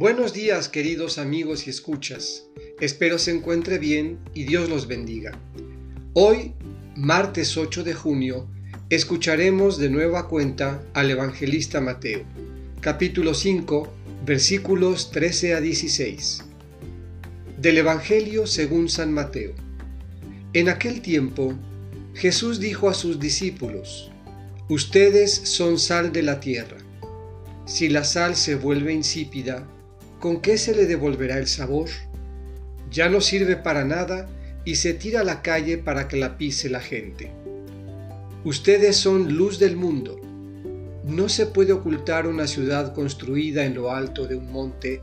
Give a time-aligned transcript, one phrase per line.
[0.00, 2.46] Buenos días queridos amigos y escuchas.
[2.80, 5.38] Espero se encuentre bien y Dios los bendiga.
[6.14, 6.54] Hoy,
[6.96, 8.48] martes 8 de junio,
[8.88, 12.24] escucharemos de nueva cuenta al evangelista Mateo,
[12.80, 13.92] capítulo 5,
[14.24, 16.44] versículos 13 a 16.
[17.58, 19.52] Del Evangelio según San Mateo.
[20.54, 21.52] En aquel tiempo,
[22.14, 24.10] Jesús dijo a sus discípulos,
[24.70, 26.78] Ustedes son sal de la tierra.
[27.66, 29.68] Si la sal se vuelve insípida,
[30.20, 31.88] ¿con qué se le devolverá el sabor?
[32.90, 34.28] Ya no sirve para nada
[34.64, 37.32] y se tira a la calle para que la pise la gente.
[38.44, 40.20] Ustedes son luz del mundo.
[41.04, 45.02] No se puede ocultar una ciudad construida en lo alto de un monte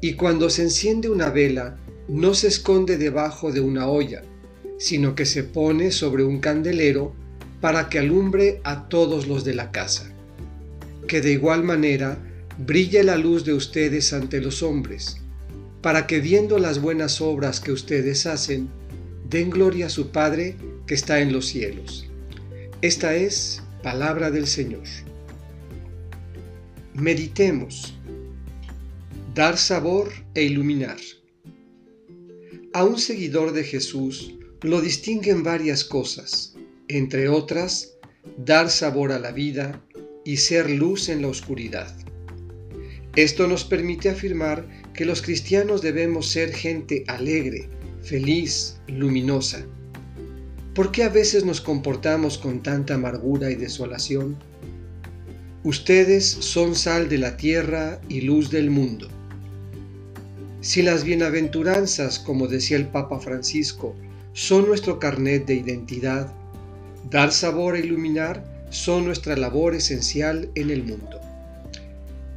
[0.00, 1.76] y cuando se enciende una vela
[2.08, 4.22] no se esconde debajo de una olla,
[4.78, 7.14] sino que se pone sobre un candelero
[7.60, 10.12] para que alumbre a todos los de la casa.
[11.06, 12.18] Que de igual manera
[12.66, 15.16] brille la luz de ustedes ante los hombres,
[15.80, 18.68] para que viendo las buenas obras que ustedes hacen,
[19.28, 22.06] den gloria a su Padre que está en los cielos.
[22.80, 24.84] Esta es palabra del Señor.
[26.94, 27.94] Meditemos.
[29.34, 30.98] Dar sabor e iluminar.
[32.74, 36.54] A un seguidor de Jesús lo distinguen varias cosas,
[36.86, 37.94] entre otras,
[38.36, 39.82] dar sabor a la vida
[40.24, 41.96] y ser luz en la oscuridad.
[43.16, 47.68] Esto nos permite afirmar que los cristianos debemos ser gente alegre,
[48.02, 49.66] feliz, luminosa.
[50.74, 54.38] ¿Por qué a veces nos comportamos con tanta amargura y desolación?
[55.62, 59.08] Ustedes son sal de la tierra y luz del mundo.
[60.62, 63.94] Si las bienaventuranzas, como decía el Papa Francisco,
[64.32, 66.32] son nuestro carnet de identidad,
[67.10, 71.20] dar sabor e iluminar son nuestra labor esencial en el mundo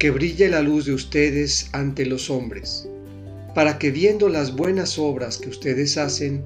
[0.00, 2.88] que brille la luz de ustedes ante los hombres,
[3.54, 6.42] para que viendo las buenas obras que ustedes hacen,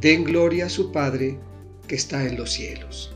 [0.00, 1.38] den gloria a su Padre
[1.86, 3.14] que está en los cielos.